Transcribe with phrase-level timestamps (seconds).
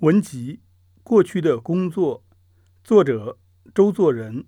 [0.00, 0.60] 文集：
[1.02, 2.24] 过去的工作，
[2.82, 3.38] 作者
[3.74, 4.46] 周作人，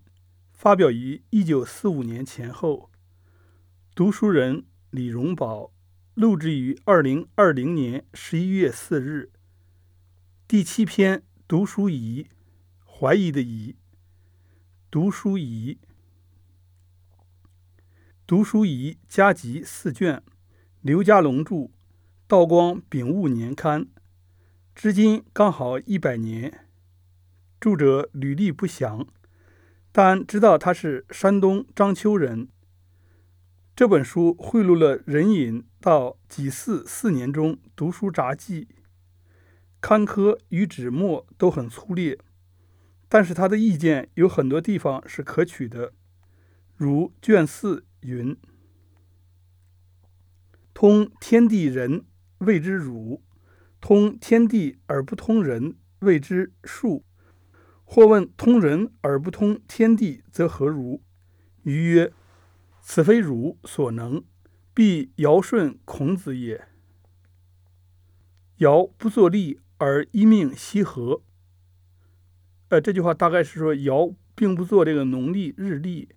[0.51, 2.91] 发表于一九四五年前后。
[3.95, 5.71] 读书人李荣宝，
[6.15, 9.31] 录制于二零二零年十一月四日。
[10.49, 12.29] 第七篇：读书疑，
[12.87, 13.77] 怀疑的疑。
[14.91, 15.77] 读书疑，
[18.27, 20.23] 读书疑加集四卷，
[20.81, 21.71] 刘家龙著，
[22.27, 23.89] 道光丙午年刊。
[24.75, 26.67] 至今刚好一百年，
[27.61, 29.07] 著者履历不详，
[29.93, 32.49] 但知道他是山东章丘人。
[33.77, 38.69] 这本书汇录了任隐到己巳四年中读书札记，
[39.81, 42.19] 刊刻与纸墨都很粗劣，
[43.09, 45.93] 但是他的意见有很多地方是可取的，
[46.75, 48.37] 如卷四云
[50.75, 52.07] ：“通天地人，
[52.39, 53.23] 谓之儒。”
[53.83, 57.05] 通天地而不通人，谓之术。
[57.85, 61.03] 或问通人而不通天地，则何如？
[61.65, 62.13] 余曰：
[62.81, 64.25] 此非儒所能，
[64.73, 66.69] 必尧舜孔子也。
[68.59, 71.23] 尧不作历而一命羲和。
[72.69, 76.09] 呃，这句话大概是说尧并不做这个农历日历，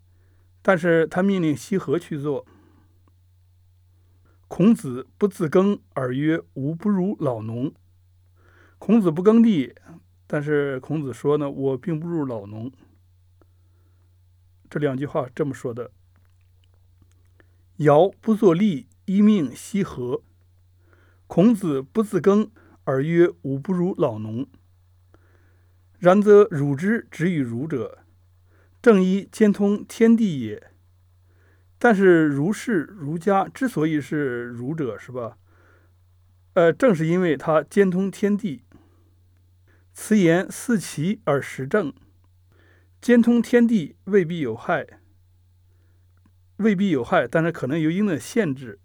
[0.61, 2.45] 但是他命令羲和去做。
[4.47, 7.73] 孔子不自耕而曰：“吾不如老农。”
[8.77, 9.73] 孔子不耕地，
[10.27, 12.71] 但是孔子说呢：“我并不如老农。”
[14.69, 15.91] 这两句话这么说的
[17.77, 20.21] ：“尧不作历，一命羲和。
[21.27, 22.51] 孔子不自耕
[22.83, 24.47] 而曰：‘吾不如老农。’
[25.97, 27.99] 然则汝之止与儒者，
[28.81, 30.71] 正一兼通天地也。”
[31.77, 35.37] 但是儒士、儒家之所以是儒者，是吧？
[36.53, 38.63] 呃，正是因为他兼通天地。
[39.93, 41.93] 此言似奇而实证。
[43.01, 44.87] 兼通天地未必有害，
[46.57, 48.79] 未必有害，但是可能有一定的限制。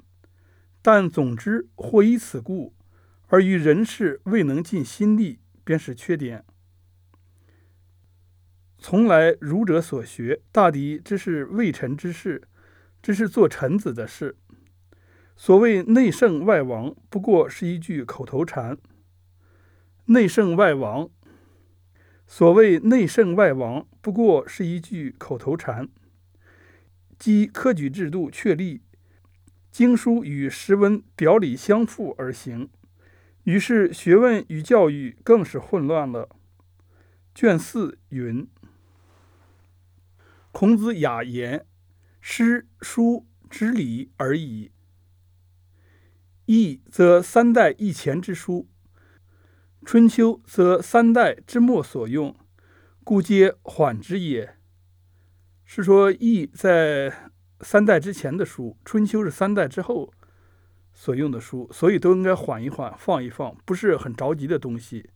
[0.82, 2.74] 但总之，或以此故，
[3.28, 6.44] 而于人事未能尽心力，便是缺点。
[8.78, 12.42] 从来儒者所学，大抵只是未臣之事。
[13.02, 14.36] 这是做臣子的事。
[15.36, 18.76] 所谓内圣外王，不过是一句口头禅。
[20.06, 21.08] 内圣外王，
[22.26, 25.88] 所谓内圣外王，不过是一句口头禅。
[27.18, 28.82] 即科举制度确立，
[29.70, 32.68] 经书与实文表里相符而行，
[33.44, 36.28] 于是学问与教育更是混乱了。
[37.34, 38.46] 卷四云：
[40.52, 41.66] 孔子雅言。
[42.20, 44.70] 诗书之礼而已。
[46.46, 48.68] 易则三代以前之书，
[49.84, 52.36] 春秋则三代之末所用，
[53.04, 54.56] 故皆缓之也。
[55.64, 60.12] 是说易在三代之前的书，春秋是三代之后
[60.92, 65.10] 所用的书，所以都应该缓一缓，放一放，不是很着急的东西。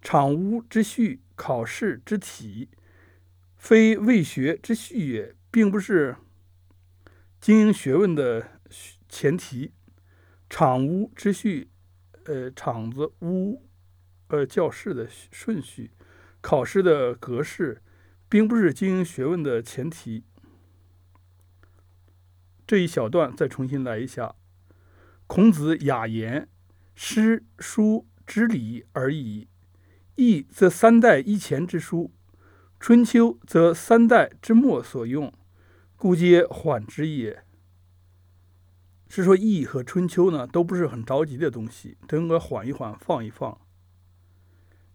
[0.00, 2.68] 场屋之序，考试之体，
[3.56, 5.34] 非未学之序也。
[5.54, 6.16] 并不是
[7.40, 8.58] 经营学问的
[9.08, 9.72] 前提，
[10.50, 11.70] 场屋之序，
[12.24, 13.62] 呃，场子屋，
[14.26, 15.92] 呃，教室的顺序，
[16.40, 17.80] 考试的格式，
[18.28, 20.24] 并不是经营学问的前提。
[22.66, 24.34] 这一小段再重新来一下：
[25.28, 26.48] 孔子雅言，
[26.96, 29.46] 诗书之礼而已。
[30.16, 32.12] 易则三代以前之书，
[32.80, 35.32] 春秋则三代之末所用。
[36.04, 37.46] 故皆缓之也，
[39.08, 43.58] 是说《易》和《春秋》呢，都不是很着急的东西，都应该缓一缓，放一放。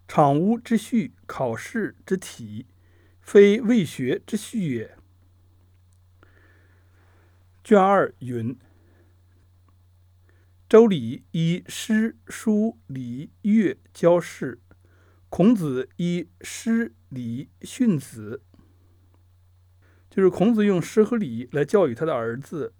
[0.06, 2.66] 场屋之序，考试之体，
[3.20, 4.96] 非未学之序也。
[7.64, 8.56] 卷二云：
[10.68, 14.60] 周礼以诗书礼乐教士，
[15.28, 18.44] 孔子以诗礼训子。
[20.20, 22.74] 就是孔子用诗和礼来教育他的儿子，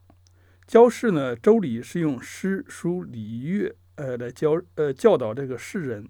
[0.67, 6.07] 教士呢，周礼是用诗书礼乐，呃，来教呃教导这个世人。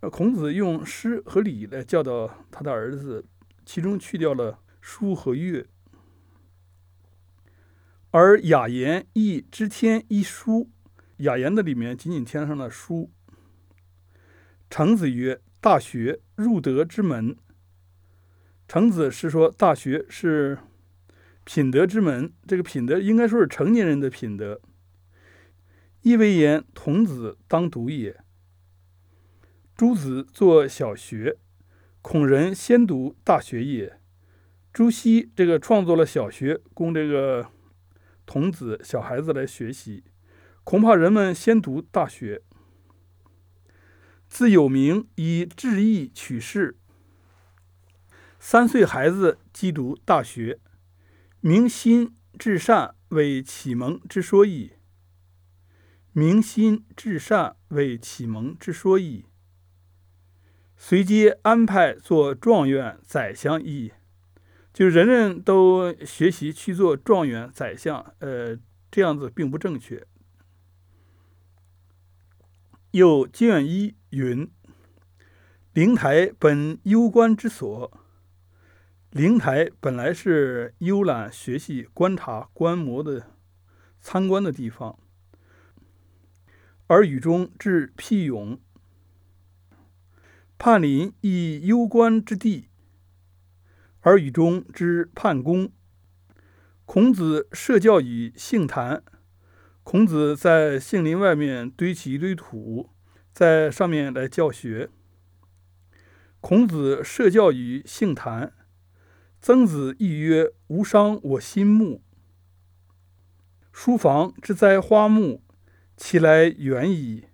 [0.00, 3.24] 呃，孔子用诗和礼来教导他的儿子，
[3.64, 5.66] 其中去掉了书和乐。
[8.10, 10.70] 而雅言亦知天一书，
[11.16, 13.10] 雅言的里面仅仅添上了书。
[14.68, 17.34] 程子曰：“大学，入德之门。”
[18.74, 20.58] 程子是说，大学是
[21.44, 22.32] 品德之门。
[22.44, 24.60] 这个品德应该说是成年人的品德。
[26.02, 28.20] 亦为言，童子当读也。
[29.76, 31.36] 诸子作小学，
[32.02, 34.00] 孔人先读大学也。
[34.72, 37.46] 朱熹这个创作了小学，供这个
[38.26, 40.02] 童子、小孩子来学习。
[40.64, 42.42] 恐怕人们先读大学。
[44.26, 46.76] 自有名以志意取士，
[48.46, 50.60] 三岁孩子即读大学，
[51.40, 54.72] 明心至善为启蒙之说矣。
[56.12, 59.24] 明心至善为启蒙之说矣。
[60.76, 63.92] 随皆安排做状元、宰相矣。
[64.74, 68.58] 就人人都学习去做状元、宰相，呃，
[68.90, 70.06] 这样子并不正确。
[72.90, 74.52] 又卷一云
[75.72, 78.00] ：“灵台本幽观之所。
[79.14, 83.30] 灵台本来是游览、学习、观察、观摩的
[84.00, 84.98] 参观的地方，
[86.88, 88.58] 而雨中至辟咏，
[90.58, 92.70] 盼临亦幽观之地。”
[94.02, 95.70] 而雨中之判公，
[96.84, 99.04] 孔子设教于杏坛。
[99.84, 102.90] 孔子在杏林外面堆起一堆土，
[103.32, 104.90] 在上面来教学。
[106.40, 108.52] 孔子设教于杏坛。
[109.46, 112.00] 曾子亦曰：“无伤我心木。”
[113.74, 115.42] 书房之栽花木，
[115.98, 117.26] 其来远矣。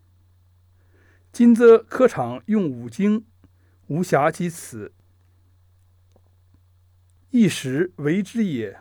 [1.30, 3.24] 今则科场用五经，
[3.86, 4.92] 无暇及此。
[7.30, 8.80] 一时为之也。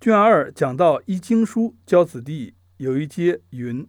[0.00, 3.86] 卷二讲到一经书教子弟，有一节云：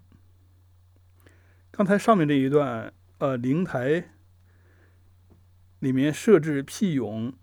[1.72, 4.10] 刚才上面这一段，呃，灵台
[5.80, 7.34] 里面设置辟咏，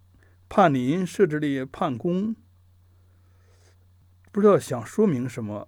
[0.57, 2.37] 判林设置了判公，
[4.31, 5.67] 不知道想说明什么。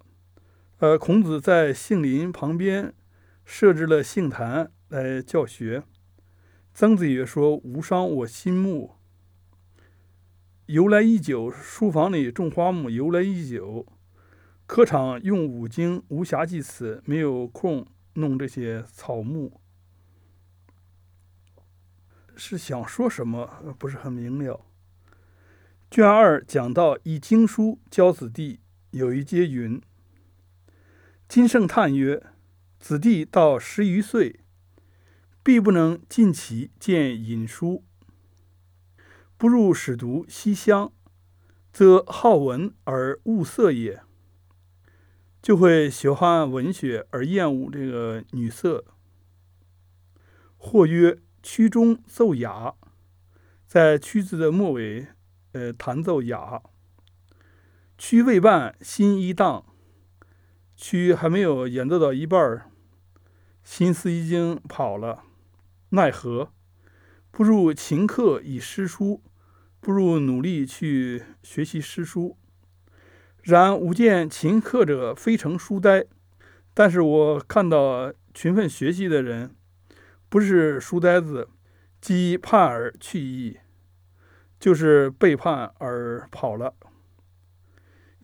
[0.78, 2.94] 呃，孔子在杏林旁边
[3.44, 5.82] 设置了杏坛来教学。
[6.72, 8.94] 曾子也说：“无伤我心木。”
[10.66, 13.88] 由来已久，书房里种花木，由来已久。
[14.68, 19.60] 科场用五经，无暇及此，没有空弄这些草木，
[22.36, 23.74] 是想说什么？
[23.76, 24.64] 不是很明了。
[25.88, 28.60] 卷二讲到以经书教子弟，
[28.90, 29.80] 有一节云：
[31.28, 32.22] 金圣叹曰
[32.78, 34.40] ：“子弟到十余岁，
[35.42, 37.84] 必不能尽其见引书。”
[39.38, 40.92] 不入使读西厢，
[41.72, 44.02] 则好文而恶色也，
[45.40, 48.84] 就会喜欢文学而厌恶这个女色。
[50.56, 52.74] 或曰：“曲中奏雅，
[53.66, 55.06] 在曲子的末尾，
[55.56, 56.60] 呃，弹奏雅。
[57.96, 59.64] 曲未半，心已荡。
[60.76, 62.70] 曲还没有演奏到一半儿，
[63.64, 65.22] 心思已经跑了。
[65.90, 66.52] 奈何？”
[67.32, 69.22] 不如勤课以诗书，
[69.80, 72.36] 不如努力去学习诗书。
[73.42, 76.04] 然吾见勤课者非成书呆，
[76.74, 79.54] 但是我看到勤奋学习的人，
[80.28, 81.48] 不是书呆子，
[82.00, 83.58] 即叛而去矣，
[84.58, 86.74] 就是背叛而跑了。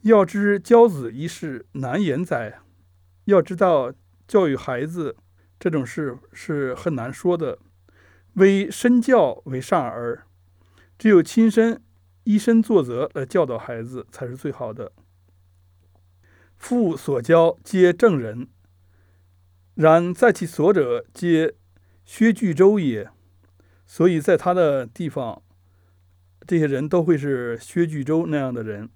[0.03, 2.61] 要知教子一事难言哉？
[3.27, 3.93] 要知道
[4.27, 5.17] 教育孩子
[5.61, 7.59] 这种事是很难说的。
[8.35, 10.27] 为身教为上儿，
[10.99, 11.81] 只有亲身
[12.25, 14.91] 以身作则来教导孩子才是最好的。
[16.57, 18.49] 父所教皆正人，
[19.75, 21.55] 然在其所者皆
[22.05, 23.11] 薛巨周也。
[23.87, 25.43] 所以在他的地方，
[26.47, 28.89] 这些人都会是薛巨州那样的人。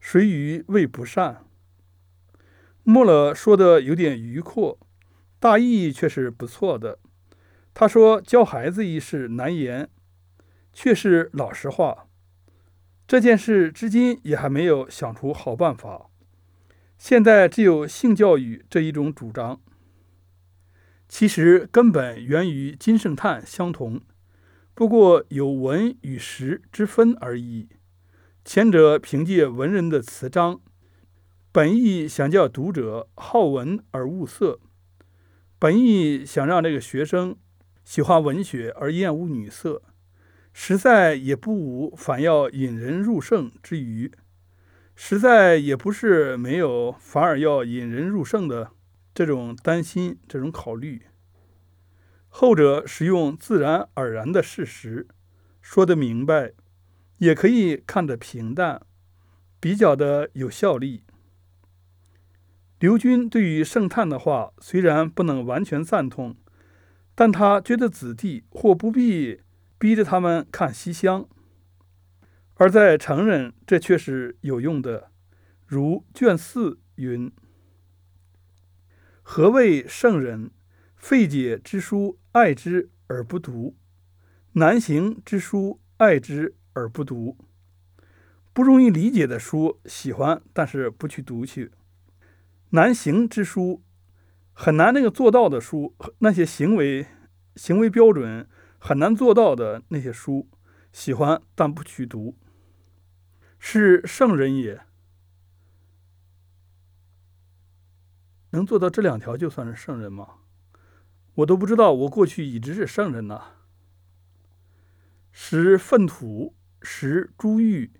[0.00, 1.44] 谁于未不善？
[2.82, 4.78] 末了说的有点迂阔，
[5.38, 6.98] 大意却是不错的。
[7.72, 9.88] 他说：“教孩子一事难言，
[10.72, 12.08] 却是老实话。
[13.06, 16.10] 这件事至今也还没有想出好办法。
[16.98, 19.60] 现在只有性教育这一种主张。
[21.08, 24.00] 其实根本源于金圣叹相同，
[24.74, 27.68] 不过有文与实之分而已。
[28.44, 30.60] 前者凭借文人的词章，
[31.50, 34.60] 本意想叫读者好文而恶色，
[35.58, 37.36] 本意想让这个学生。”
[37.84, 39.82] 喜欢文学而厌恶女色，
[40.52, 44.12] 实在也不无反要引人入胜之余，
[44.94, 48.70] 实在也不是没有反而要引人入胜的
[49.12, 51.02] 这种担心、这种考虑。
[52.34, 55.06] 后者使用自然而然的事实，
[55.60, 56.54] 说得明白，
[57.18, 58.80] 也可以看得平淡，
[59.60, 61.04] 比较的有效力。
[62.80, 66.34] 刘军对于圣叹的话虽然不能完全赞同。
[67.14, 69.42] 但他觉得子弟或不必
[69.78, 71.28] 逼着他们看西厢，
[72.54, 75.10] 而在成人这却是有用的。
[75.66, 77.30] 如卷四云
[79.22, 80.52] ：“何谓圣人？
[81.02, 83.74] 费解之书，爱之而不读；
[84.52, 87.36] 难行之书，爱之而不读。
[88.52, 91.72] 不容易理解的书，喜欢，但是不去读去；
[92.70, 93.82] 难行之书，
[94.52, 97.08] 很难那个做到的书，那些行为
[97.56, 100.48] 行为标准很难做到的那些书，
[100.92, 102.36] 喜欢但不去读，
[103.58, 104.82] 是圣人也。”
[108.50, 110.41] 能做到这两条就算是圣人吗？
[111.36, 113.54] 我都不知道，我过去一直是圣人呐。
[115.30, 117.92] 食粪土，食珠玉，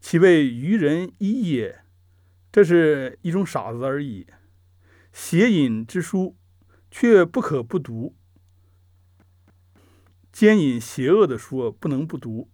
[0.00, 1.84] 其谓愚人一也。
[2.52, 4.26] 这是一种傻子而已。
[5.12, 6.36] 邪淫之书，
[6.90, 8.14] 却不可不读；
[10.32, 12.48] 奸淫邪恶的书，不能不读。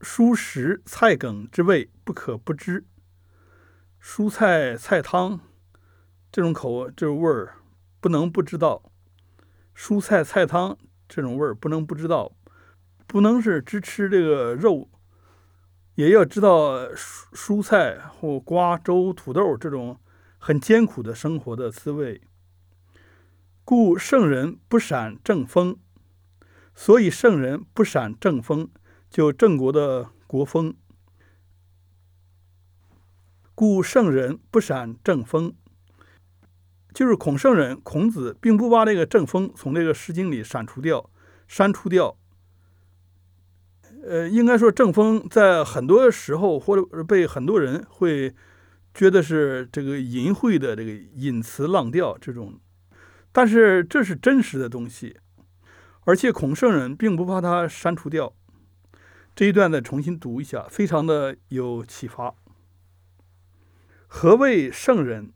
[0.00, 2.86] 蔬食菜梗之味，不可不知。
[4.00, 5.40] 蔬菜菜汤
[6.30, 7.56] 这种口这味儿
[8.04, 8.82] 不能不知道，
[9.74, 10.76] 蔬菜菜汤
[11.08, 12.36] 这种味儿不能不知道，
[13.06, 14.90] 不能是只吃这个肉，
[15.94, 19.98] 也要知道蔬蔬菜或瓜粥土豆这种
[20.36, 22.20] 很艰苦的生活的滋味。
[23.64, 25.78] 故圣人不闪正风，
[26.74, 28.68] 所以圣人不闪正风，
[29.08, 30.76] 就郑国的国风。
[33.54, 35.54] 故圣人不闪正风，
[36.94, 41.10] 就是孔圣人孔子并不把这个正风从这个《诗经》里删除掉、
[41.48, 42.16] 删除掉。
[44.06, 48.34] 呃，应该说正风在很多时候或者被很多人会
[48.92, 52.60] 觉得是这个淫秽的这个淫词浪调这种，
[53.32, 55.16] 但是这是真实的东西，
[56.04, 58.32] 而且孔圣人并不把它删除掉。
[59.34, 62.34] 这一段再重新读一下，非常的有启发。
[64.06, 65.32] 何谓圣人？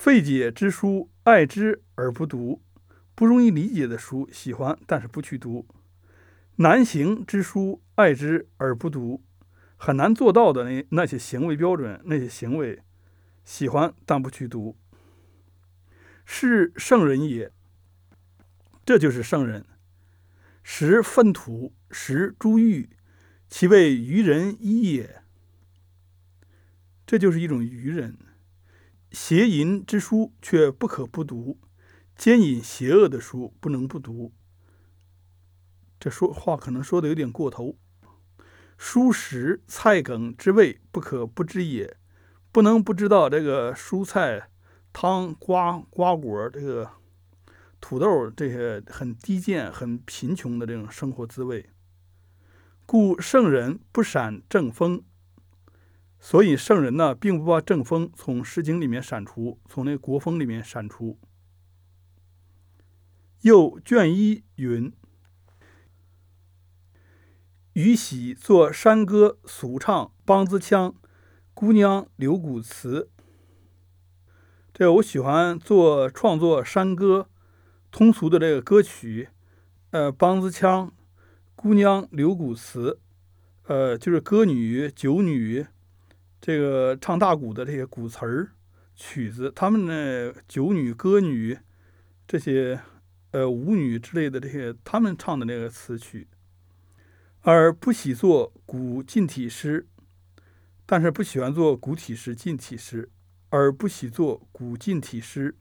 [0.00, 2.62] 费解之书，爱之而不读；
[3.14, 5.66] 不容易理解的书，喜欢但是不去读；
[6.56, 9.20] 难行之书，爱之而不读；
[9.76, 12.80] 很难做到的那那些行为标准，那些行为，
[13.44, 14.78] 喜欢但不去读，
[16.24, 17.52] 是圣人也。
[18.86, 19.66] 这就是圣人。
[20.62, 22.88] 食粪土，食珠玉，
[23.50, 25.22] 其谓愚人一也。
[27.06, 28.16] 这就是一种愚人，
[29.12, 31.58] 邪淫之书却不可不读，
[32.14, 34.32] 奸淫邪恶的书不能不读。
[35.98, 37.76] 这说话可能说的有点过头。
[38.78, 41.98] 蔬食菜梗之味不可不知也，
[42.50, 44.48] 不能不知道这个蔬菜、
[44.92, 46.90] 汤、瓜、瓜果、这个
[47.80, 51.68] 土豆这些很低贱、很贫穷的这种生活滋味。
[52.86, 55.02] 故圣人不闪正风。
[56.22, 61.18] 所以圣人呢，并不把正风从《诗经》里面删除，从那国风里面删除。
[63.40, 64.92] 又卷一云
[67.72, 70.94] ：“禹喜作山歌，俗唱梆子腔，
[71.54, 73.10] 姑娘留古词。”
[74.74, 77.30] 这我喜欢做创作山歌，
[77.90, 79.30] 通俗的这个歌曲，
[79.90, 80.92] 呃，梆子腔，
[81.56, 83.00] 姑娘留古词，
[83.64, 85.66] 呃，就是歌女、酒女。
[86.40, 88.52] 这个唱大鼓的这些鼓词儿、
[88.96, 91.58] 曲子，他们呢，酒女、歌女
[92.26, 92.80] 这些，
[93.32, 96.28] 呃，舞女之类的这些，他们唱的那个词曲，
[97.42, 99.86] 而不喜做古近体诗，
[100.86, 103.10] 但是不喜欢做古体诗、近体诗，
[103.50, 105.54] 而不喜做古近体诗，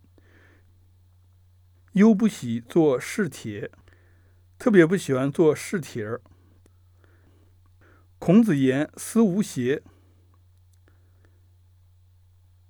[1.91, 3.69] 又不喜做试帖，
[4.57, 6.21] 特别不喜欢做试帖儿。
[8.17, 9.83] 孔子言：“思无邪。”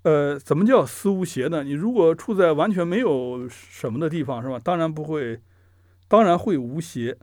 [0.04, 1.64] 呃，怎么叫思无邪呢？
[1.64, 4.58] 你如果处在完全没有什么的地方，是吧？
[4.58, 5.42] 当然不会，
[6.08, 7.18] 当然会无邪。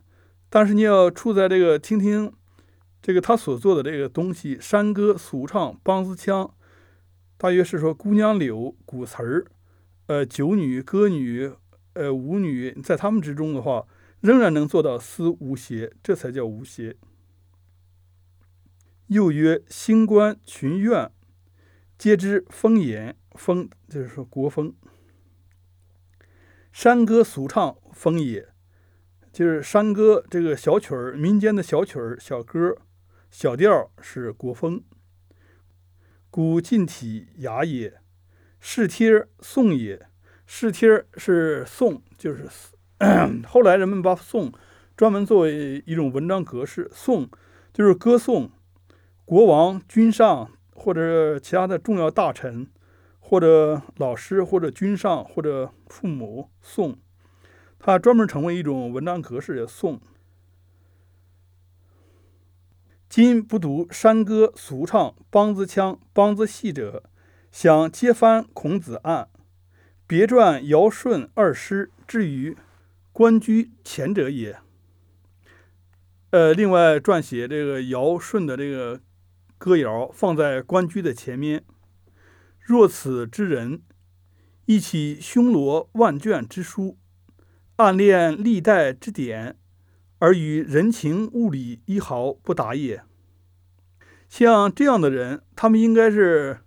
[0.50, 2.33] 但是你要处在这个听听
[3.00, 6.54] 这个他所做的这个东西，山歌、俗唱、梆子腔，
[7.38, 9.47] 大约是说姑娘柳、鼓词儿，
[10.06, 11.50] 呃，酒女、歌女，
[11.95, 13.87] 呃，舞女，在他们之中的话，
[14.21, 16.97] 仍然能做到思无邪，这才叫无邪。
[19.06, 21.11] 又曰：星官群怨。
[21.99, 24.75] 皆知风言，风就是说国风。
[26.71, 28.49] 山歌俗唱风也，
[29.33, 32.76] 就是山歌这个小曲儿，民间的小曲儿、小歌、
[33.31, 34.85] 小调是国风。
[36.29, 37.99] 古近体雅也，
[38.61, 40.07] 是帖颂也，
[40.45, 42.47] 是帖是颂，就是
[43.49, 44.53] 后来人们把颂
[44.95, 47.31] 专门作为一种文章格式，颂
[47.73, 48.50] 就是歌颂
[49.25, 52.68] 国王、君上或者其他的重要大臣，
[53.18, 56.97] 或者老师，或者君上，或者父母，颂，
[57.78, 60.00] 它专门成为一种文章格式的，颂。
[63.09, 67.04] 今不读山歌俗唱、梆子腔、梆子戏者，
[67.50, 69.28] 想揭翻孔子案，
[70.06, 72.56] 别传尧舜二师至于
[73.12, 74.59] 官居前者也。
[76.30, 79.00] 呃，另外撰写这个尧舜的这个
[79.66, 81.64] 歌谣，放在官居的前面。
[82.61, 83.82] 若此之人，
[84.66, 86.96] 一起胸罗万卷之书，
[87.75, 89.58] 暗恋历代之典。
[90.18, 93.02] 而与人情物理一毫不达也。
[94.28, 96.61] 像这样的人，他们应该是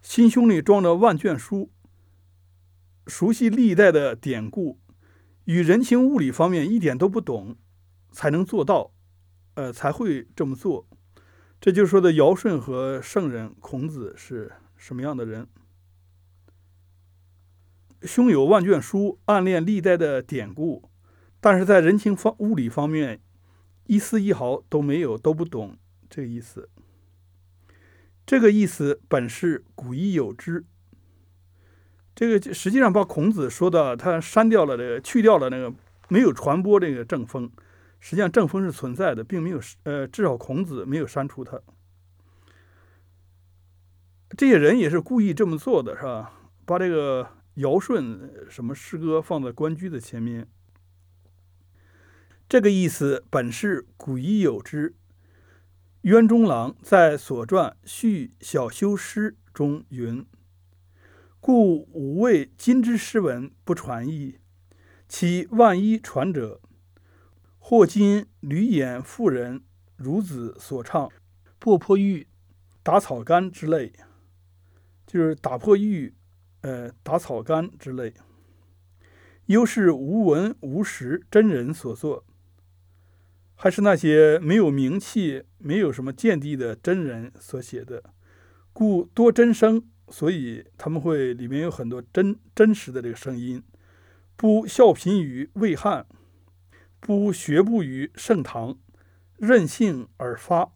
[0.00, 1.72] 心胸里装着万卷书，
[3.08, 4.78] 熟悉历代的典故，
[5.46, 7.56] 与人情物理方面一点都不懂，
[8.12, 8.92] 才能做到，
[9.54, 10.86] 呃，才会这么做。
[11.64, 15.46] 这就是说的尧舜和圣人孔子是什么样的人？
[18.02, 20.90] 胸有万卷书，暗恋历代的典故。
[21.40, 23.22] 但是在人情方物理方面，
[23.86, 25.78] 一丝一毫都没有，都不懂
[26.10, 26.68] 这个意思。
[28.26, 30.66] 这个意思本是古已有之。
[32.14, 35.72] 这个实际上把孔子说的，他删掉了这个，去掉了那个，
[36.10, 37.50] 没有传播这个正风。
[38.04, 41.58] 实际上正风是存在的，并没有呃，至少孔子没有删除它。
[44.36, 46.38] 这些人也是故意这么做的，是吧？
[46.66, 50.46] 把这个尧舜什么诗歌放在官居的前面。
[52.46, 54.94] 这个意思本是古已有之。
[56.02, 60.26] 渊中郎在所传《续小修诗》中云
[61.40, 64.40] ：“故吾谓今之诗文不传矣，
[65.08, 66.60] 其万一传者，
[67.66, 69.62] 或今吕演妇人
[69.98, 71.10] 孺子所唱
[71.58, 72.26] 破破玉、
[72.82, 73.94] 打草杆之类，
[75.06, 76.12] 就是打破玉、
[76.60, 78.12] 呃打草杆之类，
[79.46, 82.26] 又是无闻无实真人所作。”
[83.56, 88.02] 还是那些没有名气、没有什么见地的真人所写的，
[88.74, 93.62] 故多真声，所以他们会里面有很多真真实的这个声音。
[94.36, 96.06] 不效贫于魏汉，
[97.04, 98.78] 不学步于盛唐，
[99.36, 100.72] 任性而发，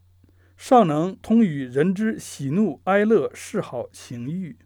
[0.59, 4.59] 尚能通与人之喜怒哀乐嗜好情欲，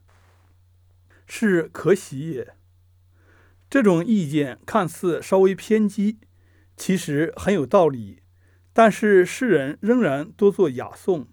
[1.24, 2.56] 是可喜也。
[3.70, 6.18] 这种意见看似稍微偏激。
[6.76, 8.22] 其实很有道理，
[8.72, 11.28] 但是世人仍然多做雅颂，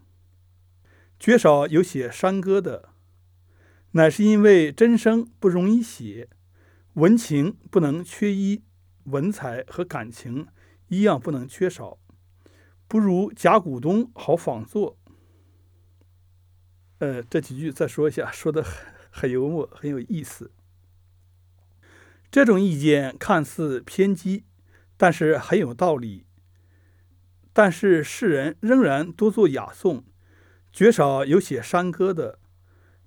[1.20, 2.90] 绝少有写山歌的，
[3.94, 6.30] 乃是因为真声不容易写，
[6.94, 8.62] 文情不能缺一，
[9.06, 10.48] 文采和感情
[10.88, 11.98] 一样不能缺少，
[12.88, 14.98] 不如甲骨东好仿作。
[17.00, 20.52] 呃，这几句再说一下， 说的很很幽默，很有意思。
[22.32, 24.46] 这种意见看似偏激。
[25.02, 26.26] 但是很有道理，
[27.54, 30.04] 但是世人仍然多做雅颂，
[30.74, 32.38] 绝少有写山歌的。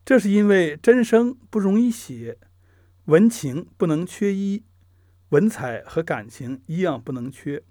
[0.03, 2.39] 这是因为真声不容易写，
[3.05, 4.65] 文情不能缺一，
[5.33, 7.63] 文采和感情一样不能缺，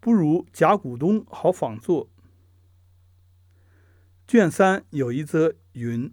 [0.00, 2.08] 不如甲骨东好仿作。
[4.26, 6.12] 卷三有一则云：“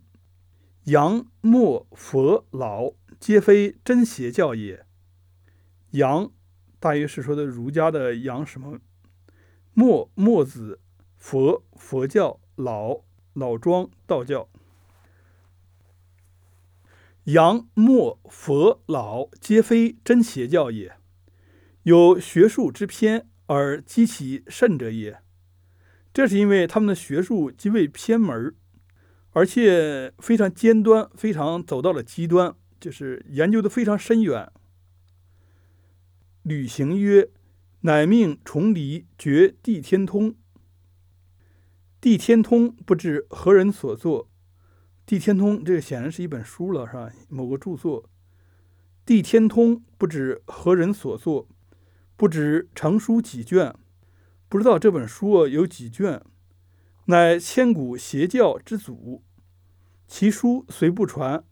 [0.85, 4.85] 杨墨佛老，皆非真邪教也。”
[5.91, 6.31] 杨。
[6.81, 8.79] 大约是说的儒家的杨什么
[9.73, 10.79] 墨墨子
[11.17, 13.01] 佛佛教老
[13.33, 14.49] 老庄道教
[17.33, 20.95] 杨墨佛老皆非真邪教也，
[21.83, 25.21] 有学术之偏而激其甚者也。
[26.11, 28.55] 这是因为他们的学术极为偏门，
[29.31, 34.51] 而且非常尖端，非常走到了极端，就是研究的非常深远。
[36.41, 37.29] 履行曰
[37.81, 40.33] ：“乃命重离绝地天通。
[42.01, 44.28] 地天通不知何人所作。
[45.09, 47.11] 地天通这个显然是一本书了，是吧？
[47.29, 48.07] 某个著作。
[49.07, 51.47] 地天通不知何人所作，
[52.15, 53.73] 不知成书几卷，
[54.47, 56.21] 不知道这本书有几卷。
[57.05, 59.23] 乃千古邪教之祖，
[60.07, 61.43] 其书虽不传，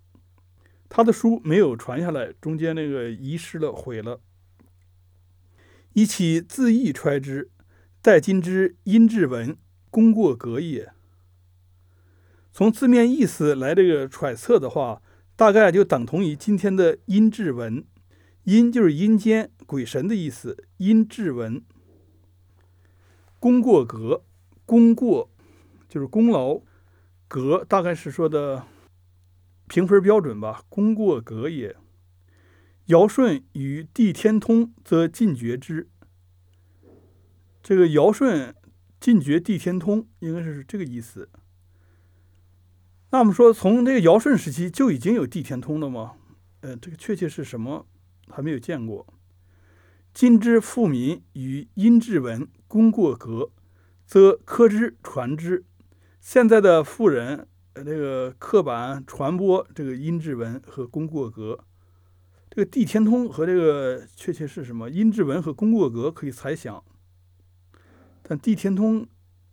[0.88, 4.22] 他的书没有传下来，中间那个遗失了，毁了。”
[5.94, 7.50] 以其字意揣之，
[8.04, 9.58] 待今之音质文，
[9.90, 10.94] 功过格也。
[12.58, 15.00] 从字面意思来这个揣测的话，
[15.36, 17.86] 大概就等同于今天的阴质文。
[18.46, 21.64] 阴就是阴间鬼神的意思，阴质文。
[23.40, 24.24] 功过格，
[24.66, 25.30] 功过
[25.88, 26.62] 就是功劳，
[27.28, 28.66] 格大概是说的
[29.68, 30.64] 评分标准吧。
[30.68, 31.76] 功过格也。
[32.88, 35.88] 尧舜与地天通，则尽绝之。
[37.62, 38.56] 这个尧舜
[39.00, 41.30] 尽绝地天通，应该是这个意思。
[43.10, 46.16] 那我们说，从这个尧舜时期就已经有地天通了吗？
[46.60, 47.86] 呃，这个确切是什么，
[48.30, 49.08] 还没有见过。
[50.14, 53.52] 今之富民与殷志文功过格，
[54.06, 55.64] 则刻之传之。
[56.20, 61.64] 现在的富人，呃，这个刻板传播这个殷志文和功过格。
[62.50, 64.90] 这个地天通和这个确切是什么？
[64.90, 66.84] 殷志文和功过格可以猜想。
[68.22, 69.08] 但地天通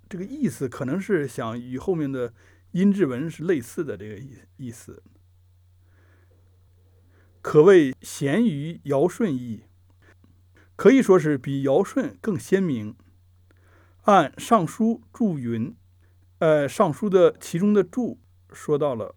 [0.09, 2.33] 这个意思可能是想与后面的
[2.75, 5.01] 阴质文是类似的这个意意思，
[7.41, 9.63] 可谓贤于尧舜矣，
[10.75, 12.97] 可以说是比尧舜更鲜明。
[14.03, 15.77] 按《尚书》注云，
[16.39, 18.19] 呃，《尚书》的其中的注
[18.53, 19.15] 说到了，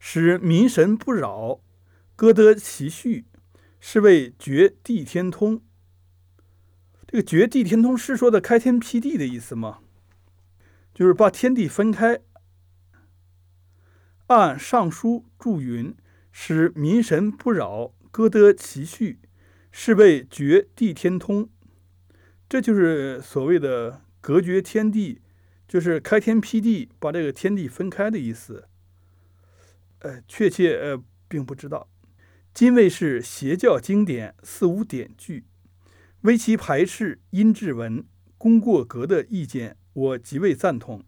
[0.00, 1.60] 使民神不扰，
[2.16, 3.26] 歌得其序，
[3.78, 5.62] 是谓绝地天通。
[7.06, 9.78] 这个绝地天通是说的开天辟地的意思吗？
[10.94, 12.20] 就是把天地分开。
[14.26, 15.94] 按尚书注云
[16.30, 19.18] ：“使民神不扰，歌得其序，
[19.72, 21.48] 是谓绝地天通。”
[22.48, 25.20] 这就是所谓的隔绝天地，
[25.66, 28.68] 就是开天辟地，把这个天地分开的意思。
[30.00, 31.88] 呃，确切呃并不知道。
[32.52, 35.44] 今谓是邪教经典，似无典据。
[36.22, 38.04] 为其排斥殷志文、
[38.36, 41.02] 功过格的意见，我极为赞同。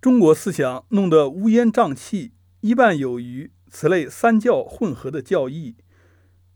[0.00, 5.76] 中国思想弄得乌烟瘴气，一半有于此类三教混合的教义，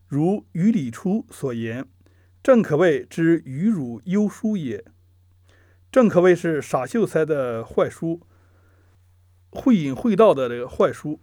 [0.08, 1.86] 如于礼初所言，
[2.42, 4.84] 正可谓之愚辱幽书也，
[5.92, 8.20] 正可谓是傻秀才的坏书，
[9.50, 11.20] 会隐会道的这个坏书。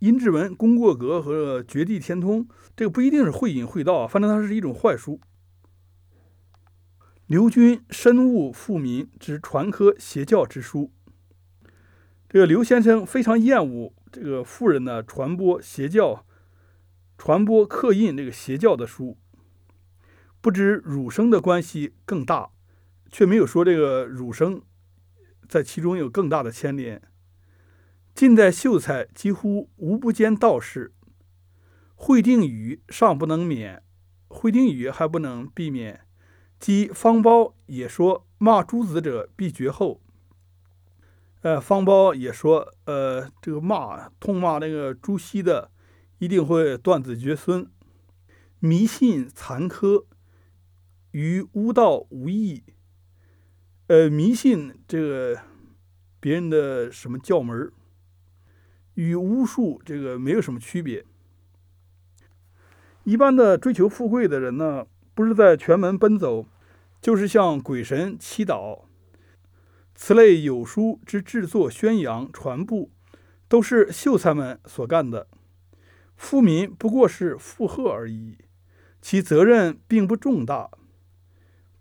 [0.00, 5.20] 殷志文、功过格和绝地天通，这个不一定是会隐会道啊，反正它是一种坏书。
[7.30, 10.90] 刘军深恶富民之传科邪教之书，
[12.28, 16.26] 这个刘先生非常厌恶这个富人呢传播邪教、
[17.16, 19.16] 传播刻印这个邪教的书。
[20.40, 22.50] 不知儒生的关系更大，
[23.12, 24.62] 却没有说这个儒生
[25.48, 27.00] 在其中有更大的牵连。
[28.12, 30.92] 近代秀才几乎无不兼道士，
[31.94, 33.84] 会定语尚不能免，
[34.26, 36.00] 会定语还不能避免。
[36.60, 40.00] 即方苞也说骂诸子者必绝后。
[41.40, 45.70] 呃，方苞也说，呃，这个骂痛骂那个朱熹的，
[46.18, 47.66] 一定会断子绝孙。
[48.58, 50.04] 迷信残科，
[51.12, 52.62] 与巫道无异。
[53.86, 55.40] 呃，迷信这个
[56.20, 57.72] 别人的什么教门。
[58.94, 61.06] 与巫术这个没有什么区别。
[63.04, 66.46] 一般的追求富贵的人呢，不是在全门奔走，
[67.00, 68.82] 就是向鬼神祈祷。
[69.94, 72.90] 此类有书之制作、宣扬、传布，
[73.48, 75.26] 都是秀才们所干的。
[76.16, 78.38] 富民不过是附和而已，
[79.02, 80.70] 其责任并不重大。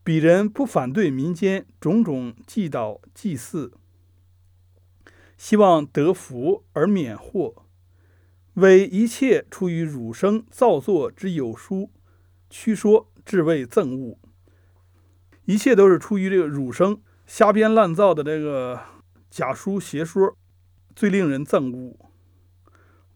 [0.03, 3.73] 鄙人不反对民间种种祭祷、祭祀。
[5.37, 7.65] 希望得福而免祸，
[8.55, 11.91] 唯一切出于儒生造作之有书
[12.49, 14.17] 曲说，至为憎恶。
[15.45, 18.81] 一切都是出于这个儒生瞎编乱造的这个
[19.29, 20.35] 假书邪说，
[20.95, 21.95] 最令人憎恶。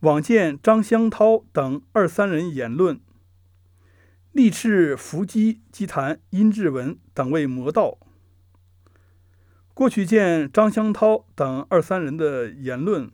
[0.02, 3.00] 往见张香涛等二三人言论，
[4.32, 7.98] 力斥伏击击谈殷志文等为魔道。
[9.74, 13.10] 过去见张香涛等二三人的言论，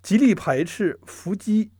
[0.00, 1.72] 极力排斥伏击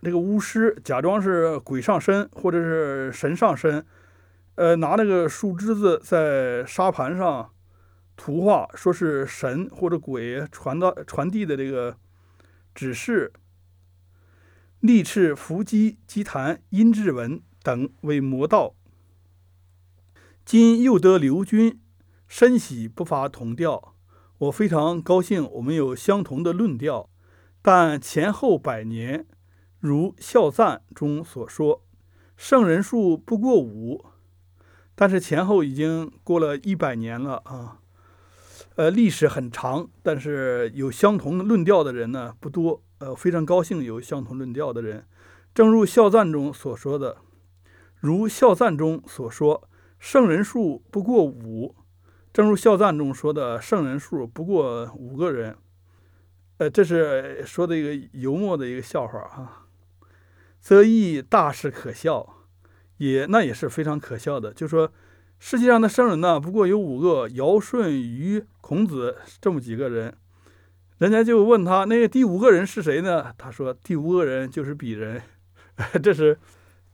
[0.00, 3.84] 那个巫师，假装是鬼上身或者是神上身，
[4.54, 7.50] 呃，拿那个树枝子在沙盘上
[8.16, 11.96] 图画，说是神或者鬼传到传递的这个
[12.74, 13.32] 指示，
[14.80, 18.74] 力斥伏击击坛殷志文等为魔道。
[20.44, 21.80] 今又得刘军。
[22.30, 23.94] 深喜不乏同调，
[24.36, 27.08] 我非常高兴，我们有相同的论调。
[27.62, 29.24] 但前后百年，
[29.80, 31.84] 如《孝赞》中所说，
[32.36, 34.04] 圣人数不过五，
[34.94, 37.78] 但是前后已经过了一百年了啊。
[38.74, 42.82] 呃，历史很长，但是有相同论调的人呢不多。
[42.98, 45.06] 呃，非常高兴有相同论调的人。
[45.54, 47.18] 正如孝赞中所说的，
[48.00, 49.68] 如孝赞中所说，
[50.00, 51.76] 圣人数不过五。
[52.32, 55.56] 正如孝赞中说的，圣人数不过五个人。
[56.58, 59.57] 呃，这是说的一个幽默的一个笑话啊。
[60.60, 62.44] 则亦大是可笑，
[62.98, 64.52] 也那也是非常可笑的。
[64.52, 64.92] 就说
[65.38, 70.16] 世界上的圣人呢，不过有五个：尧舜禹孔子这么几个人。
[70.98, 73.32] 人家就问他，那个第五个人是谁呢？
[73.38, 75.22] 他说，第五个人就是鄙人。
[76.02, 76.36] 这是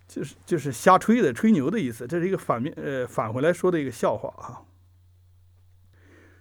[0.06, 2.06] 就是就是瞎吹的，吹牛的意思。
[2.06, 4.68] 这是一个反面呃返回来说的一个笑话啊。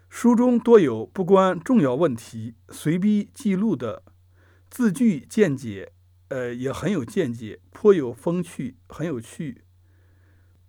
[0.09, 4.03] 书中多有不关重要问题随笔记录的
[4.69, 5.92] 字句见解。
[6.33, 9.61] 呃，也很有见解，颇有风趣，很有趣。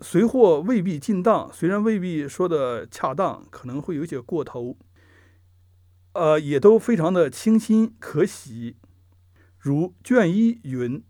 [0.01, 4.77] 随或未必尽当，虽然未必说的恰当，可能会有些过头。
[6.13, 8.77] 呃，也都非常的清新可喜。
[9.59, 11.03] 如卷一云：“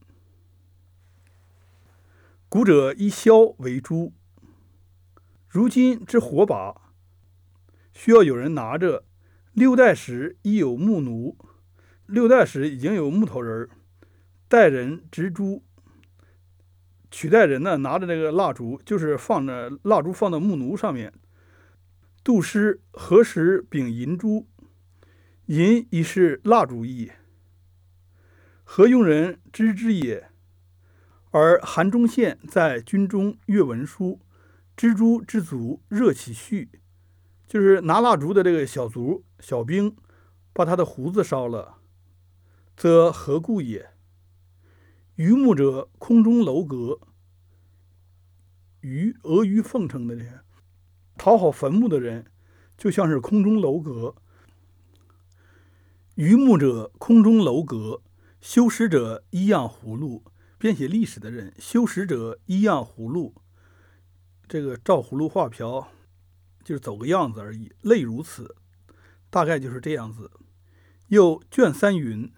[2.48, 4.12] 古者以箫为珠，
[5.48, 6.92] 如今之火把，
[7.92, 9.04] 需要有人拿着。
[9.52, 11.36] 六代时已有木奴，
[12.06, 13.70] 六代时已经有木头人儿。”
[14.48, 15.62] 代人执珠，
[17.10, 21.12] 取代人呢，拿着那个蜡烛，就是放着蜡烛放到木炉上面。
[22.22, 24.46] 杜诗何时秉银珠？
[25.46, 27.10] 银已是蜡烛意。
[28.62, 30.30] 何用人知之也？
[31.30, 34.20] 而韩忠宪在军中阅文书，
[34.76, 36.70] 蜘蛛之足热起绪，
[37.46, 39.96] 就是拿蜡烛的这个小卒小兵，
[40.52, 41.78] 把他的胡子烧了，
[42.76, 43.93] 则何故也？
[45.16, 46.98] 鱼目者，空中楼阁。
[48.80, 50.40] 鱼，阿谀奉承的人，
[51.16, 52.32] 讨好坟墓的人，
[52.76, 54.16] 就像是空中楼阁。
[56.16, 58.02] 鱼目者，空中楼阁。
[58.40, 60.24] 修史者，一样葫芦。
[60.58, 63.36] 编写历史的人，修史者，一样葫芦。
[64.48, 65.92] 这个照葫芦画瓢，
[66.64, 67.72] 就是走个样子而已。
[67.82, 68.56] 类如此，
[69.30, 70.32] 大概就是这样子。
[71.06, 72.32] 又卷三云。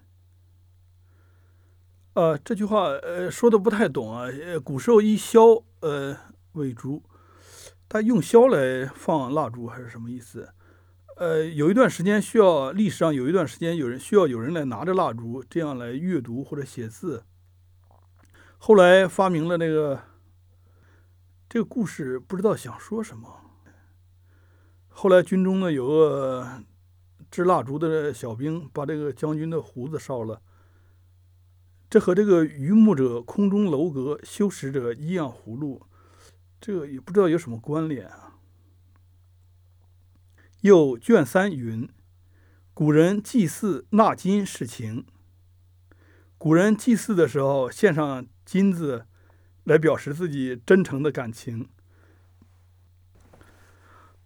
[2.16, 4.22] 呃，这句话呃说的不太懂啊。
[4.22, 6.16] 呃，古时候以箫呃
[6.52, 7.02] 为烛，
[7.90, 10.48] 他用箫来放蜡烛还是什么意思？
[11.18, 17.22] 呃，有一段时间需要历史上有一段时间有人需要有人来拿着蜡烛这样来阅读或者写字。
[18.56, 20.00] 后来发明了那个
[21.50, 23.28] 这个故事，不知道想说什么。
[24.88, 26.48] 后来军中呢有个
[27.30, 30.40] 支蜡烛的小兵，把这个将军的胡子烧了。
[31.88, 35.86] 这和这个渔牧者空中楼阁，修史者一样葫芦，
[36.60, 38.38] 这也不知道有什么关联啊。
[40.62, 41.88] 又卷三云：
[42.74, 45.06] 古人祭祀纳金事情。
[46.38, 49.06] 古人祭祀的时候献上金子，
[49.62, 51.68] 来表示自己真诚的感情。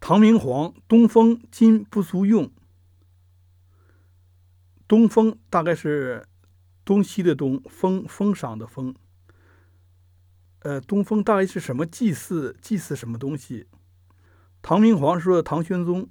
[0.01, 2.51] 唐明皇东风金不足用，
[4.89, 6.27] 东风大概是。
[6.91, 8.93] 东西的东，封封赏的封。
[10.63, 12.57] 呃，东风大概是什么祭祀？
[12.61, 13.69] 祭祀什么东西？
[14.61, 16.09] 唐明皇说：“唐玄宗，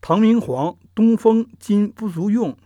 [0.00, 2.56] 唐明皇东风今不足用。”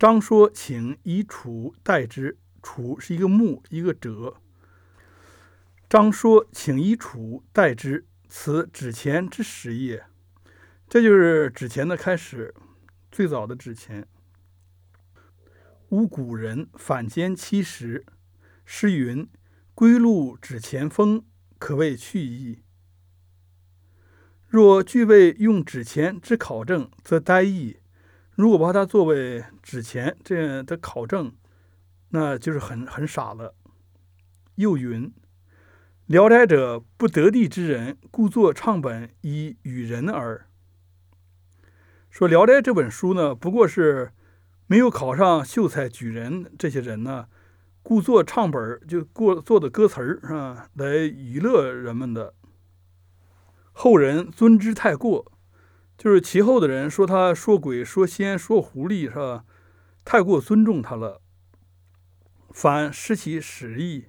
[0.00, 4.38] 张说：“请以楚代之。”楚是一个木，一个折。
[5.90, 10.06] 张说：“请以楚代之。”此纸钱之始也。
[10.88, 12.54] 这就是纸钱的开始，
[13.12, 14.08] 最早的纸钱。
[15.90, 18.04] 吾古人反间七十，
[18.64, 19.28] 诗云
[19.72, 21.24] ：“归路指前锋，
[21.60, 22.64] 可谓去矣。”
[24.48, 27.76] 若具备用纸钱之考证，则呆矣；
[28.32, 31.32] 如果把它作为纸钱这样的考证，
[32.08, 33.54] 那就是很很傻了。
[34.56, 35.14] 又云
[36.06, 40.48] ：“聊斋者，不得地之人，故作唱本以与人耳。”
[42.10, 44.10] 说《聊斋》这本书呢，不过是。
[44.68, 47.28] 没有考上秀才、举人这些人呢，
[47.84, 50.68] 故作唱本儿，就过做的歌词儿是吧？
[50.74, 52.34] 来娱乐人们的。
[53.72, 55.30] 后人尊之太过，
[55.96, 59.44] 就是其后的人说他说鬼、说仙、说狐狸是吧？
[60.04, 61.20] 太过尊重他了，
[62.50, 64.06] 反失其实意，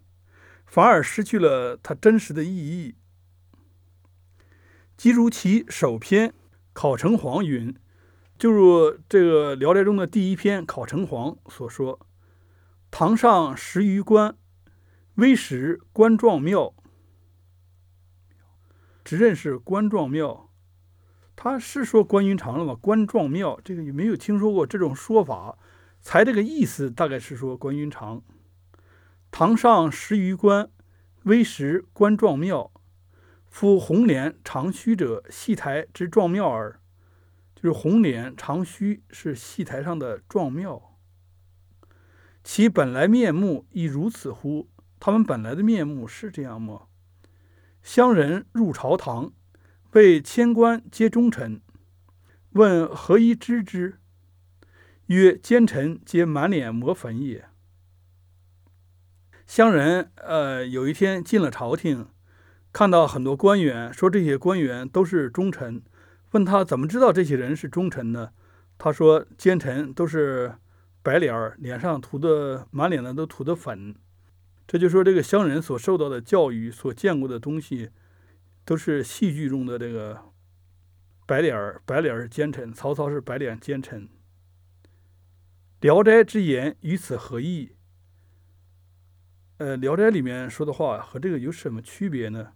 [0.65, 2.95] 反而失去了他真实的意义。
[4.95, 6.29] 即如其首篇
[6.73, 7.75] 《考成黄》云。
[8.37, 12.07] 就如这个《聊斋》中的第一篇《考城隍》所说
[12.91, 14.37] ：“堂上十余官，
[15.15, 16.75] 微识官状庙。
[19.03, 20.51] 只认识官状庙。
[21.35, 22.75] 他是说关云长了吗？
[22.75, 25.57] 关壮庙，这个也没有听说过这种说法。
[26.01, 28.21] 才这个意思，大概是说关云长。
[29.31, 30.69] 堂上十余官，
[31.23, 32.71] 微时关壮庙。
[33.49, 36.79] 夫红莲长须者，戏台之壮庙耳。
[37.57, 40.95] 就是红脸长须是戏台上的壮庙。
[42.43, 44.69] 其本来面目亦如此乎？
[44.99, 46.83] 他们本来的面目是这样吗？
[47.81, 49.33] 乡人入朝堂，
[49.89, 51.61] 被千官皆忠臣。
[52.51, 53.99] 问何以知之？
[55.07, 57.49] 曰：奸臣皆满脸抹粉也。
[59.47, 62.07] 乡人呃，有一天进了朝廷。
[62.71, 65.81] 看到很多官员说这些官员都是忠臣，
[66.31, 68.31] 问他怎么知道这些人是忠臣呢？
[68.77, 70.55] 他说奸臣都是
[71.01, 73.95] 白脸儿，脸上涂的满脸的都涂的粉。
[74.67, 77.89] 这就说这个乡人所受到的教育，所见过的东西，
[78.65, 80.25] 都是戏剧中的这个
[81.25, 82.73] 白脸儿，白脸儿奸臣。
[82.73, 84.03] 曹操是白脸奸臣。
[85.79, 87.75] 《聊斋》之言与此何异？
[89.57, 92.51] 呃，《聊斋》里面说的话和这个有什么区别呢？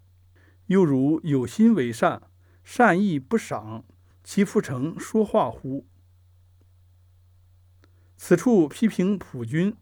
[0.68, 2.22] 又如有心为善，
[2.64, 3.84] 善意不赏，
[4.24, 5.88] 其复成说话乎？
[8.16, 9.76] 此处批评朴君，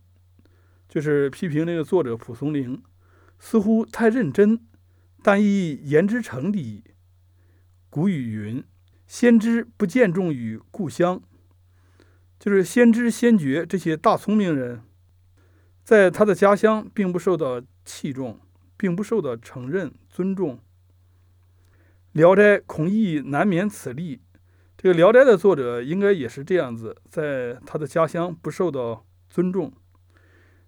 [0.87, 2.81] 就是批评那个作者蒲松龄，
[3.37, 4.65] 似乎太认真，
[5.21, 6.83] 但亦言之成理。
[7.89, 8.63] 古语云
[9.07, 11.21] ：“先知不见重于故乡。”
[12.39, 14.81] 就是先知先觉这些大聪明人，
[15.83, 18.39] 在他的家乡并不受到器重，
[18.77, 20.55] 并不受到承认尊重。
[22.11, 24.21] 《聊斋》孔乙难免此例。
[24.75, 29.71] 这个《聊斋》的作者应该也是这样子，在他的家乡不受到尊重。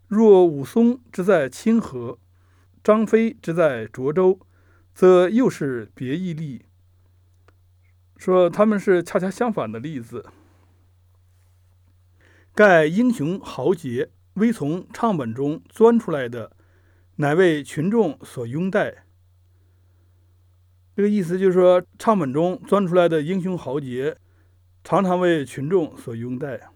[0.07, 2.19] 若武松之在清河，
[2.83, 4.39] 张飞之在涿州，
[4.93, 6.65] 则又是别一例。
[8.17, 10.25] 说他们是恰恰相反的例子。
[12.53, 16.51] 盖英雄豪杰，微从唱本中钻出来的，
[17.15, 19.05] 乃为群众所拥戴。
[20.93, 24.17] 这个意思就是说，唱本中钻出来的英雄豪杰，
[24.83, 26.69] 常常为群众所拥戴。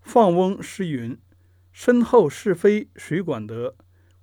[0.00, 1.16] 放翁诗云
[1.72, 3.76] ：“身后是非谁管得？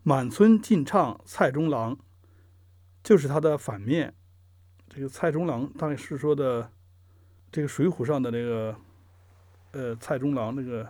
[0.03, 1.97] 满村尽唱蔡中郎。”
[3.01, 4.13] 就是他的反面。
[4.89, 6.71] 这个蔡中郎大概是说的
[7.51, 8.75] 这个《水浒》上的那个
[9.71, 10.87] 呃蔡中郎，那个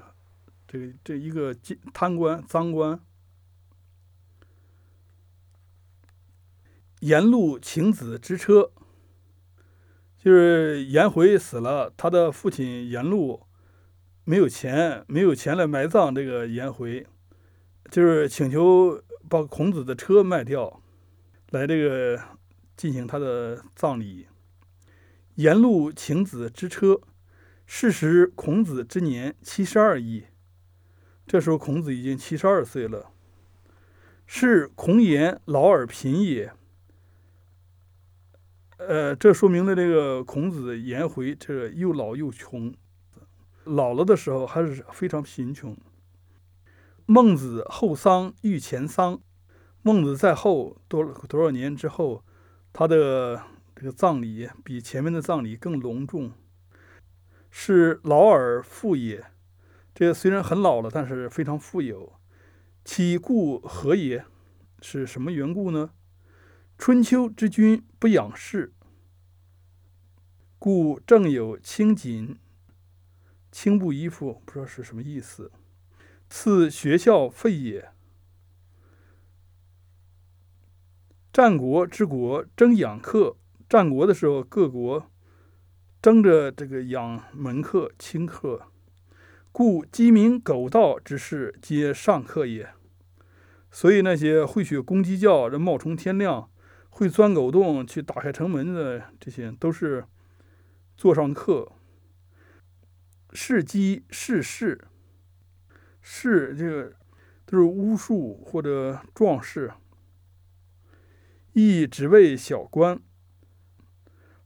[0.68, 1.56] 这个这一个
[1.94, 3.00] 贪官赃官。
[7.06, 8.72] 颜路请子之车，
[10.18, 13.44] 就是颜回死了，他的父亲颜路
[14.24, 17.06] 没有钱，没有钱来埋葬这个颜回，
[17.92, 20.82] 就是请求把孔子的车卖掉，
[21.52, 22.20] 来这个
[22.76, 24.26] 进行他的葬礼。
[25.36, 27.02] 颜路请子之车，
[27.68, 30.26] 是时孔子之年七十二矣。
[31.28, 33.12] 这时候孔子已经七十二岁了，
[34.26, 36.52] 是孔颜老而贫也。
[38.78, 42.74] 呃，这说明了这个孔子颜回这又老又穷，
[43.64, 45.76] 老了的时候还是非常贫穷。
[47.06, 49.22] 孟子后丧遇前丧，
[49.82, 52.24] 孟子在后多多少年之后，
[52.74, 53.44] 他的
[53.76, 56.34] 这个葬礼比前面的葬礼更隆重，
[57.50, 59.24] 是老而富也。
[59.94, 62.12] 这个虽然很老了，但是非常富有。
[62.84, 64.26] 其故何也？
[64.82, 65.92] 是什么缘故呢？
[66.78, 68.74] 春秋之君不养士。
[70.60, 72.38] 故正有轻锦，
[73.52, 75.52] 轻布衣服，不知道是什么意思。
[76.30, 77.90] 赐学校废也。
[81.32, 85.10] 战国之国争养客，战国的时候各国
[86.02, 88.68] 争着这个养门客、清客，
[89.52, 92.70] 故鸡鸣狗盗之事皆上客也。
[93.72, 96.50] 所以那些会学公鸡叫、这冒充天亮、
[96.96, 100.06] 会钻狗洞去打开城门的这些，都是。
[100.98, 101.74] 座上客，
[103.34, 104.80] 士鸡士士，
[106.02, 106.96] 士这个
[107.46, 109.74] 都是巫术或者壮士，
[111.52, 112.98] 亦只为小官，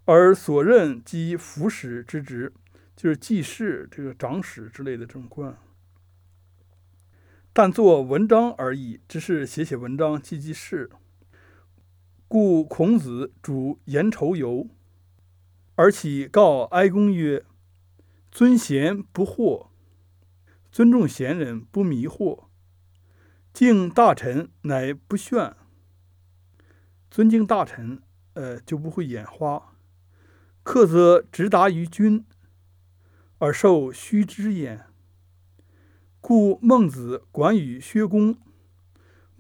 [0.06, 2.52] 而所任即服使之职，
[2.96, 5.56] 就是记事、这个长史之类的这种官，
[7.54, 10.90] 但做文章而已，只是写写文章、记记事。
[12.30, 14.68] 故孔子主言仇游。
[15.74, 17.44] 而起告哀公曰
[18.32, 19.70] ：“尊贤不惑，
[20.72, 22.46] 尊重贤人不迷惑；
[23.52, 25.56] 敬大臣乃不炫，
[27.10, 28.04] 尊敬大臣，
[28.34, 29.74] 呃就不会眼花。
[30.62, 32.26] 客则直达于君，
[33.40, 34.86] 而受虚之焉。
[36.22, 38.38] 故孟子管与薛公。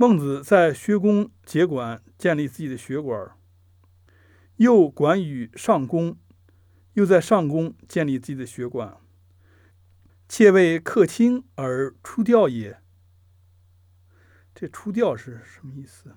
[0.02, 3.38] 孟子在薛公节馆建立自己的学馆，
[4.56, 6.18] 又管与上公，
[6.94, 8.96] 又在上公建立自己的学馆。
[10.30, 12.82] 窃为客卿而出调也。
[14.56, 16.16] 这出调是什么意思？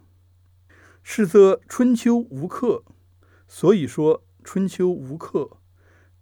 [1.02, 2.84] 是则春秋无客，
[3.48, 5.58] 所以说春秋无客，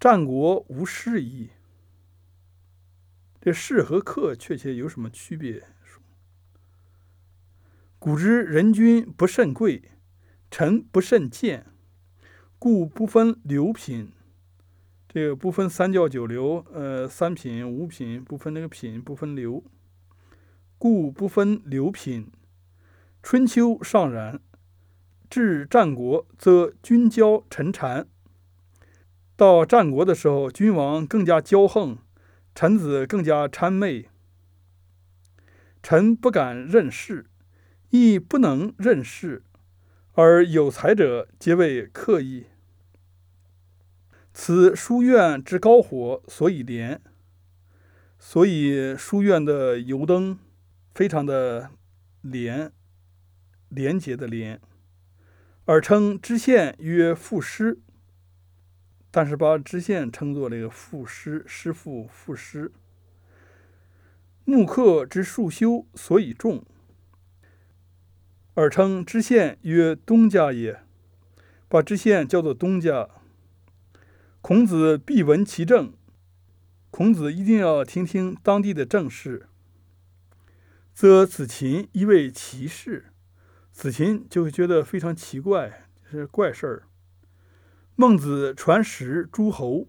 [0.01, 1.51] 战国无士矣。
[3.39, 5.63] 这士和客确切有什么区别？
[8.01, 9.91] 古之人君不甚贵，
[10.51, 11.67] 臣不甚贱，
[12.59, 14.11] 故不分流品。
[15.07, 19.63] 这个不分三教九流，呃，三品五品不分那个品，不分流，
[20.79, 22.33] 故不分流品。
[23.23, 24.41] 春秋尚然。
[25.29, 28.07] 至战国，则君骄臣谄。
[29.37, 31.99] 到战国的时候，君王更加骄横，
[32.55, 34.09] 臣子更加谄媚。
[35.83, 37.30] 臣不敢任事，
[37.91, 39.43] 亦不能任事，
[40.13, 42.47] 而有才者皆为客矣。
[44.33, 47.01] 此书院之高火，所以廉。
[48.19, 50.39] 所以书院的油灯
[50.95, 51.71] 非常的
[52.21, 52.73] 廉，
[53.69, 54.61] 廉洁的廉。
[55.65, 57.81] 而称知县曰赋诗，
[59.11, 62.73] 但是把知县称作这个赋诗师傅赋诗。
[64.45, 66.65] 木刻之束修，所以重。
[68.55, 70.83] 而称知县曰东家也，
[71.69, 73.09] 把知县叫做东家。
[74.41, 75.93] 孔子必闻其政，
[76.91, 79.49] 孔子一定要听听当地的政事，
[80.93, 83.07] 则子禽亦为奇事。
[83.73, 86.83] 子禽就会觉得非常奇怪，是怪事儿。
[87.95, 89.89] 孟子传食诸侯，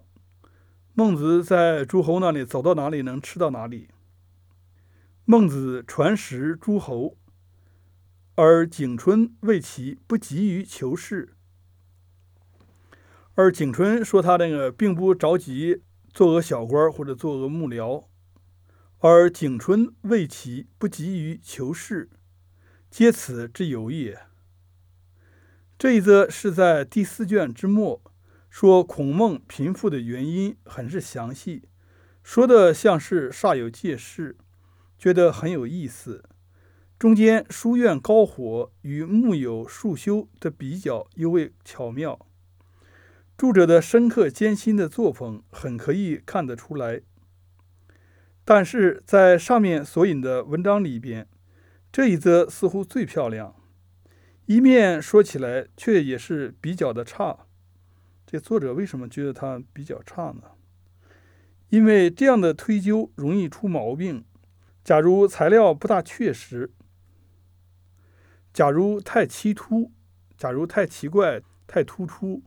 [0.94, 3.88] 孟子在诸侯那里走到哪里能吃到哪里。
[5.26, 7.18] 孟子传食诸侯，
[8.36, 11.36] 而景春谓其不急于求事。
[13.36, 15.82] 而景春说他那个并不着急
[16.14, 18.06] 做个小官或者做个幕僚，
[19.00, 22.10] 而景春谓其不急于求事。
[22.90, 24.20] 皆此之有也。
[25.80, 28.02] 这一则是在第四卷之末，
[28.50, 31.64] 说孔孟贫富的原因，很是详细，
[32.22, 34.38] 说的像是煞有介事，
[34.98, 36.24] 觉得很有意思。
[37.02, 42.28] 中间书院高火与木有树修的比较尤为巧妙，
[43.36, 47.02] 著者的深刻艰辛的作风很可以看得出来。
[48.46, 51.28] 但是在上面所引的文章里边。
[51.92, 53.56] 这一则似乎最漂亮，
[54.46, 57.48] 一面说起来却也是比较的差。
[58.28, 60.44] 这作者为什么觉得它比较差呢？
[61.70, 64.24] 因为这样的推究容易出毛病。
[64.84, 66.72] 假如材料不大确实，
[68.54, 69.92] 假如太奇突，
[70.38, 72.44] 假如太奇怪、太突出，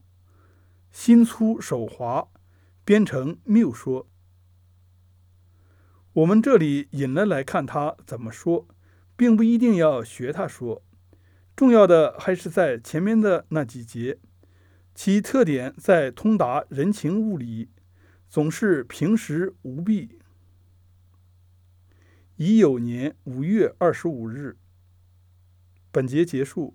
[0.93, 2.29] 心粗手滑，
[2.85, 4.07] 编成谬说。
[6.13, 8.67] 我们这里引了来看他怎么说。
[9.17, 10.83] 并不一定要学他说，
[11.55, 14.19] 重要的还是在前面的那几节，
[14.93, 17.71] 其特点在通达人情物理，
[18.29, 20.19] 总是平实无弊。
[22.39, 24.57] 乙酉年五月二十五日，
[25.95, 26.75] 本节结束。